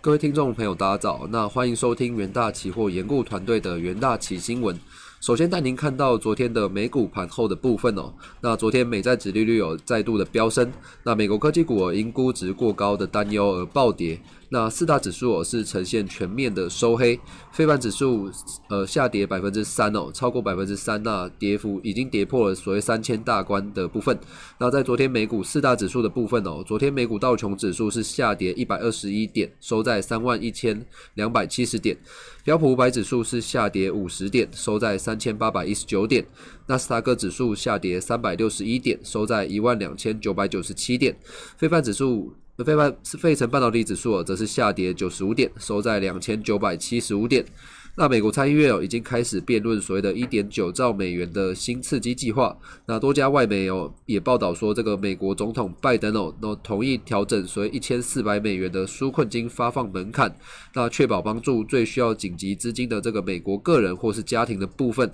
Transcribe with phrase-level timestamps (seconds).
[0.00, 1.26] 各位听众朋友，大家早。
[1.28, 4.78] 那欢迎收听元大期货研顾团队的元大期新闻。
[5.20, 8.12] 首先带您看到昨天的美股盘后的部分哦。
[8.40, 10.72] 那昨天美债指利率有再度的飙升，
[11.02, 14.20] 那美国科技股因估值过高的担忧而暴跌。
[14.50, 17.20] 那四大指数哦是呈现全面的收黑，
[17.52, 18.30] 非盘指数
[18.70, 24.18] 呃下跌百分之三哦，超过百分之三，那跌幅已经跌破了所谓三千大关的部分。
[24.58, 30.82] 那在昨天美股四大指数的部分哦，昨天美股道琼指数是下跌一百二十一点，收在三万一千
[31.14, 31.94] 两百七十点；
[32.42, 36.22] 标普五百指数是下跌五十点，收在三千八百一十九点；
[36.66, 41.14] 纳斯达克指数下跌三百六十一点，收在一万两千九百九十七点；
[41.56, 42.34] 非半指数。
[42.62, 47.42] 费半是费城半导体指数则是下跌九十五点，收在两千九百七十五点。
[47.98, 52.56] 那美国参议院哦已经开始辩论所谓的一点九兆美元的新刺激计划。
[52.86, 60.32] 那多家外媒哦也报道说，这个美国总统拜登哦那同意调整所谓一千四百美元的纾困金发放门槛，
[60.74, 65.12] 那确保帮助最需要紧急资金的这个美国个人或是家庭的部分。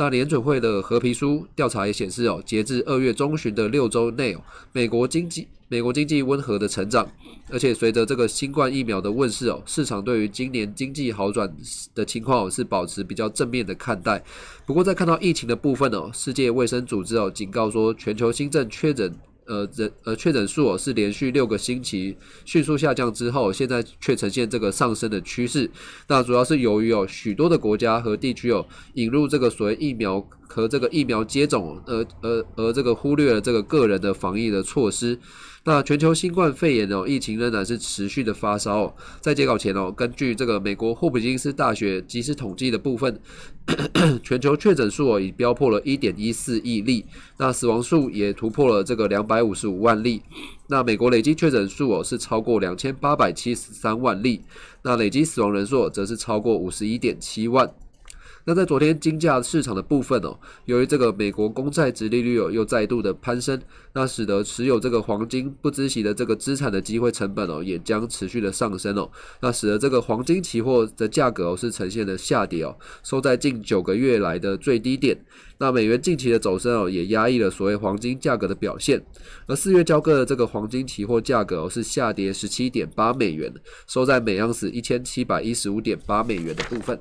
[0.00, 4.40] 那联准会的合皮书调查也显示哦，截至二月中旬的六周内哦，
[4.72, 7.06] 美国经济美国经济温和的成长，
[7.50, 11.54] 而且随着这个新冠疫苗的问世哦，市场对于今年经济好转
[11.94, 14.24] 的情况是保持比较正面的看待。
[14.64, 19.14] 不过在看到疫情的部分哦，世界卫生组织哦警告说，全球新增确诊。
[19.50, 25.68] 呃，人呃确诊数哦是连续六个星期迅速下降之后，现在却呈现这个上升的趋势。
[26.06, 35.18] 那主要是由于哦许多的国家和地区哦引入这个所谓疫苗和这个疫苗接种，而而而这个忽略了这个个人的防疫的措施。
[35.62, 38.94] 那全球新冠肺炎哦，疫情仍然是持续的发烧。
[39.20, 43.20] 在截稿前哦，根据这个美国霍普金斯大学即时统计的部分，
[44.24, 47.04] 全球确诊数哦已飙破了一点一四亿例，
[47.36, 50.22] 那死亡数也突破了这个两百五十五万例。
[50.68, 54.40] 那美国累计确诊数哦是超过两千八百七十三万例，
[54.82, 57.70] 那累计死亡人数则是超过五十一点七万。
[58.44, 63.60] 那在昨天金价市场的部分哦，由于这个美国公债值利率哦又再度的攀升，
[63.92, 75.16] 那使得持有这个黄金不孳息的这个资产的机会成本哦也将持续的上升哦，那使得这个黄金期货的价格哦是呈现了下跌哦，收在近九个月来的最低点。
[75.58, 79.04] 那美元近期的走升哦也压抑了所谓黄金价格的表现，
[79.46, 83.52] 而四月交割的这个黄金期货价格哦是下跌十七点八美元，
[83.86, 86.98] 收在每盎司一千七百一十五点八美元的部分。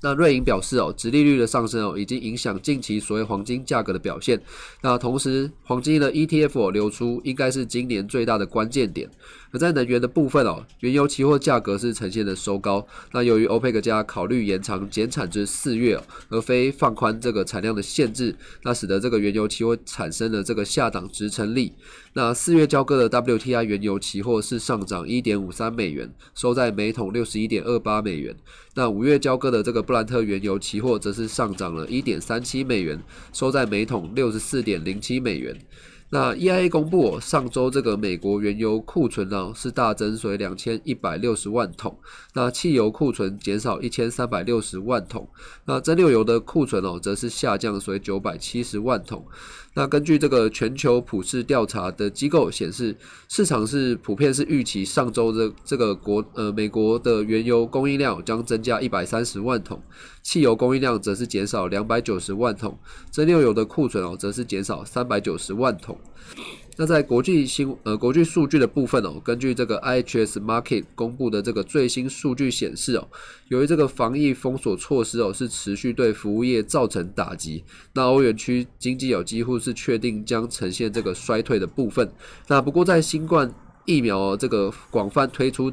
[0.00, 4.40] 那瑞银表示哦，殖利率的上升哦，已经影响近期所谓黄金价格的表现。
[4.80, 9.10] 那同时，黄金的 ETF 流出应该是今年最大的关键点。
[9.50, 12.86] 而在能源的部分哦，原油期货价格是呈现的收高。
[13.12, 15.98] 那由于欧佩克加考虑延长减产至四月，
[16.28, 21.72] 而非放宽这个产量的限制，那使得这个原油期货产生了这个下档支撑力。
[22.12, 28.36] 那四月交割的 WTI 原油期货是上涨一点五三美元，收在每桶六十一点二八美元。
[28.74, 35.58] 那五月交割的这个布兰特原油期货则是上涨了一点三七美元，收在每桶六十四点零七美元。
[36.10, 41.98] 那 EIA 公布上周这个美国原油库存呢是大增，所以两千一百六十万桶。
[42.34, 45.26] 那汽油库存减少一千三百六十万桶。
[45.64, 49.26] 那蒸馏油的库存哦则是下降，所以九百七十万桶。
[49.78, 52.96] 那根据这个全球普世调查的机构显示，
[53.28, 59.80] 市场是普遍是预期上周的这个国呃美国的原油供应量将增加一百三十万桶，
[60.20, 62.76] 汽油供应量则是减少两百九十万桶，
[63.12, 65.96] 蒸馏油的库存哦则是减少三百九十万桶。
[66.80, 73.08] 那在国际新呃国际数据的部分哦，根据这个 IHS Market 公布的这个最新数据显示哦，
[73.48, 82.08] 由于这个防疫封锁措施哦是持续对服务业造成打击，那欧元区经济有几乎是确定将呈现这个衰退的部分。
[82.46, 83.52] 那不过在新冠
[83.84, 85.72] 疫苗这个广泛推出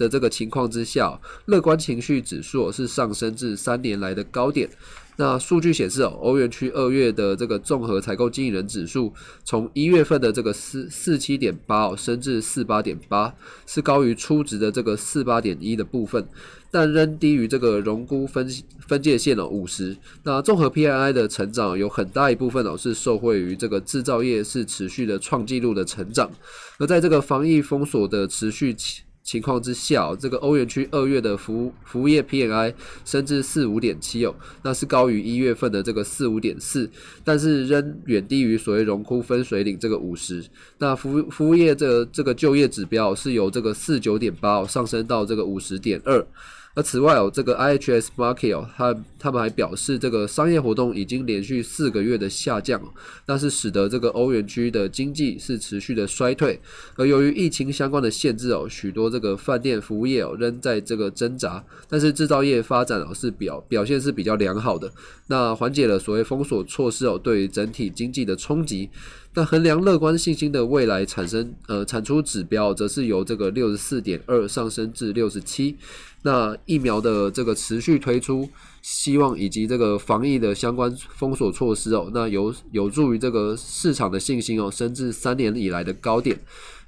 [0.00, 4.66] 的这个情况之下，乐观情绪指数是上升至三年来的高点。
[5.16, 9.12] 那数据显示哦，欧元区二月的这个综合采购经理人指数，
[9.44, 13.34] 从一月份的这个四四七点八哦，升至四八点八，
[13.66, 16.26] 是高于初值的这个四八点一的部分，
[16.70, 18.48] 但仍低于这个荣估分
[18.88, 19.94] 分界线哦五十。
[20.22, 26.30] 那综合 PII 的成长有很大一部分哦是受惠于这个制造业是持续的创纪录的成长，
[26.78, 29.02] 而在这个防疫封锁的持续期。
[29.22, 32.74] 情况之下，这个欧元区二月的服务服务业 PMI
[33.04, 36.90] 升至四五点七哦，那是高于一月份的这个四五点四，
[37.22, 40.44] 但是仍远低于所谓荣枯分水岭这个五十。
[40.78, 46.26] 那服服务业这这个就业指标是由这个四九点八上升到这个五十点二。
[46.82, 52.80] 此外哦，这个 IHS Market 哦，它他们还表示，这个商业活动已经连续四个月的下降，
[53.26, 56.60] 那是使得这个欧元区的经济是持续的衰退。
[56.96, 64.92] 而由于疫情相关的限制哦，许多这个饭店服务业哦仍在这个挣扎，但是制造业发展哦是表表现是比较良好的，
[65.26, 68.88] 那缓解了所谓封锁措施哦对于整体经济的冲击。
[69.32, 75.76] 那衡量乐观信心的未来产生呃产出指标，则是由这个六十四点二上升至六十七。
[76.22, 78.48] 那疫苗的这个持续推出，
[78.82, 86.38] 希望以及这个防疫的相关封锁措施哦，那有有助于这个市场的信心哦，升至三年以来的高点。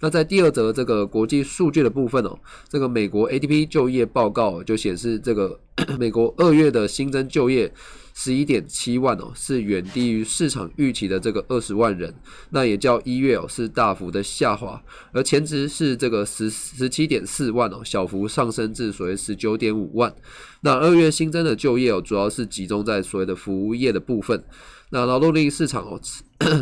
[0.00, 2.38] 那在第二则这个国际数据的部分哦，
[2.68, 5.58] 这个美国 ADP 就业报告就显示，这个
[5.98, 7.72] 美国二月的新增就业。
[8.14, 12.14] 十一点七万哦，是远低于市场预期的这个二十万人，
[12.50, 14.82] 那也叫一月哦是大幅的下滑，
[15.12, 20.14] 而前值是这个十十七点四万哦，小幅上升至所谓十九点五万。
[20.60, 24.44] 那二月新增的就业哦，主要是集中在所谓的服务业的部分。
[24.90, 25.98] 那劳动力市场哦，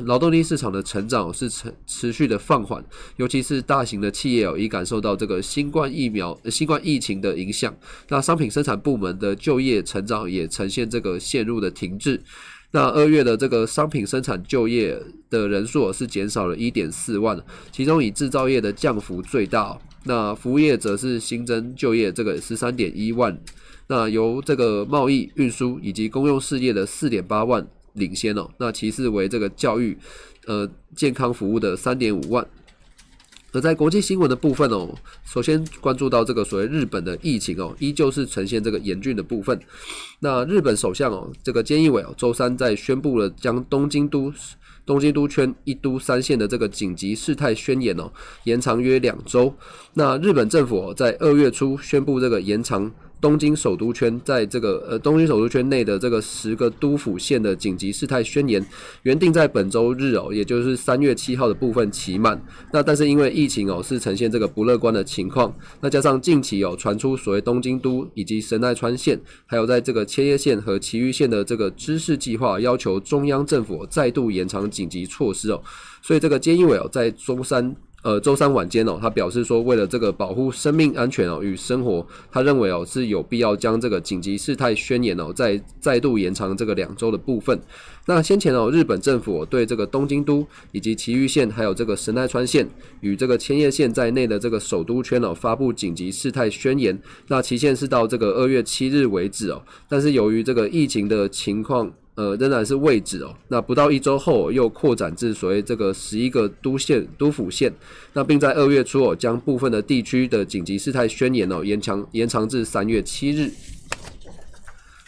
[0.05, 2.85] 劳动力市场的成长是持持续的放缓，
[3.17, 7.75] 尤其是大型的企业，已感受到这个新冠疫苗、新冠疫情的影响。
[8.09, 12.21] 那商品生产部门的就业成长也呈现这个陷入的停滞。
[12.73, 14.97] 那二月的这个商品生产就业
[15.29, 17.43] 的人数是减少了一点四万，
[17.73, 19.77] 其中以制造业的降幅最大。
[20.05, 23.39] 那服务业则是新增就业这个十三点一万，
[23.89, 27.67] 那由这个贸易、运输以及公用事业的四点八万。
[27.95, 29.97] 领先哦，那其次为这个教育、
[30.47, 32.47] 呃健康服务的三点五万。
[33.53, 34.89] 而在国际新闻的部分哦，
[35.25, 39.61] 首先关注到这个所谓日本的疫情哦，依旧是呈现这个严峻的部分。
[40.21, 44.33] 那日本首相哦，这个菅义伟哦，周三在宣布了将东京都
[44.87, 48.13] 东京都圈一都三县的这个紧急事态宣言哦，
[48.45, 49.53] 延长约两周。
[49.95, 52.93] 那日本政府在二月初宣布这个延长。
[53.21, 58.65] 东京首都圈在这个呃东京首都圈内的这个十个都府县的紧急事态宣言，
[59.03, 62.41] 原定在本周日哦，也就是三月七号的部分期满。
[62.73, 75.63] 那但是因为疫情哦是呈现这个不乐观的情况，那加上近期有传出所谓东京都以及神奈川县，还有在这个千叶县和埼玉县的这个知识计划，要求中央政府再度延长紧急措施哦，
[76.01, 77.77] 所以这个菅义伟哦在中山。
[78.03, 87.61] 呃，周三晚间哦，他表示说，为了这个保护生命安全哦与生活，他认为哦是有必要将这个紧急事态宣言哦再再度延长这个两周的部分。
[88.07, 92.67] 那先前哦，日本政府对这个东京都以及埼玉县还有这个神奈川县
[93.01, 96.99] 与这个千叶县在内的这个首都圈哦发布紧急事态宣言，
[97.29, 99.63] 那期限是到这个二月七日为止哦。
[99.89, 101.93] 但是由于这个疫情的情况。
[102.17, 103.35] 呃，仍然是位置哦。
[103.49, 107.73] 那不到一周后，又扩展至所谓这个十一个都县、都府县。
[108.13, 113.51] 那并在二月初哦，将部分的地区的紧急事态宣言哦延长延长至三月七日。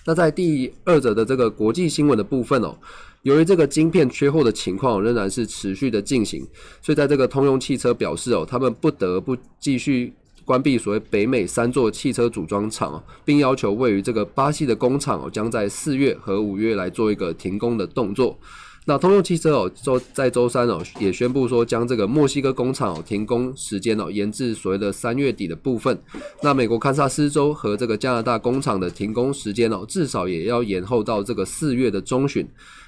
[0.06, 2.76] 那在第二者的这个国际新闻的部分哦，
[3.22, 6.46] 由于这个晶片缺货的情况仍然是持续的进行，
[6.80, 10.14] 所以在这个通用汽车表示哦，他们不得不继续。
[10.44, 18.38] 关闭所谓北美三座汽车组装厂并要求位于这个巴西的工厂，将在四月和五月来做一个停工的动作。
[18.84, 25.96] 那通用汽车哦，周在周三哦也宣布说，将这个墨西哥工厂哦停工时间哦延至所谓的三月底的部分。
[26.42, 32.44] 那美国堪萨斯州和这个加拿大工厂的停工时间哦，至少也要延后到这个四月的中旬。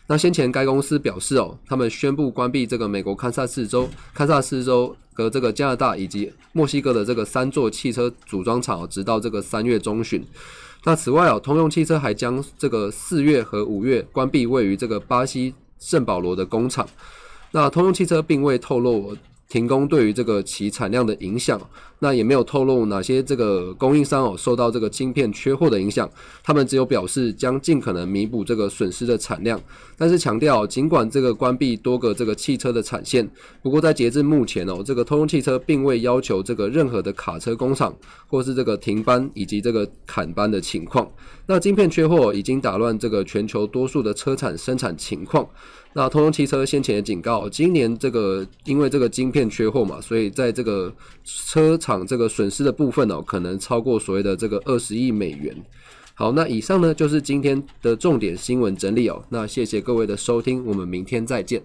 [0.09, 10.23] 那先前该公司表示哦，他们宣布关闭这个美国堪萨斯州、堪萨斯州和这个加拿大以及墨西哥的这个三座汽车组装厂，直到这个三月中旬。
[10.85, 15.55] 那此外哦，通用汽车还将这个四月和五月关闭位于这个巴西。
[15.81, 16.89] 圣保罗的工厂，
[17.51, 19.15] 那通用汽车并未透露
[19.49, 21.61] 停工对于这个其产量的影响。
[22.01, 26.11] 那也没有透露哪些这个供应商哦受到这个晶片缺货的影响，
[26.43, 29.59] 他们只有表示将尽可能弥补这个损失的产量，
[29.97, 33.27] 但是强调尽管这个关闭多个这个汽车的产线，
[33.63, 37.95] 不过在截至目前哦，这个通用汽车并未要求这个任何的卡车工厂
[38.27, 41.11] 或是这个停班以及这个砍班的情况。
[41.47, 45.49] 那晶片缺货已经打乱这个全球多数的车产生产情况。
[45.95, 51.95] 那通用汽车先前也警告，今年这个因为这个晶片缺货嘛，所以在这个车厂。
[52.07, 55.57] 这个损失的部分哦，可能超过所谓的这个二十亿美元。
[56.13, 59.25] 好，那以上呢就是今天的重点新闻整理哦。
[59.31, 61.63] 那谢谢各位的收听，我们明天再见。